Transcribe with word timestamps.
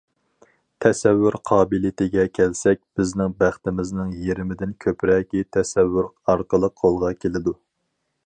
تەسەۋۋۇر 0.83 1.35
قابىلىيىتىگە 1.49 2.23
كەلسەك، 2.37 2.81
بىزنىڭ 3.01 3.35
بەختىمىزنىڭ 3.43 4.15
يېرىمىدىن 4.27 4.75
كۆپرەكى 4.87 5.45
تەسەۋۋۇر 5.57 6.11
ئارقىلىق 6.33 6.75
قولغا 6.85 7.13
كېلىدۇ. 7.25 7.55